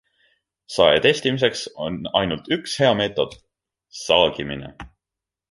Sae 0.75 0.95
testimiseks 1.05 1.61
on 1.87 1.99
ainult 2.21 2.49
üks 2.57 2.75
hea 2.85 2.89
meetod- 3.03 3.37
saagimine. 4.07 4.73